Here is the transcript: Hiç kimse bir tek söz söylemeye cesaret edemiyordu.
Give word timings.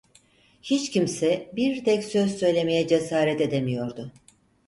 Hiç 0.61 0.91
kimse 0.91 1.51
bir 1.55 1.83
tek 1.83 2.03
söz 2.03 2.35
söylemeye 2.39 2.87
cesaret 2.87 3.41
edemiyordu. 3.41 4.11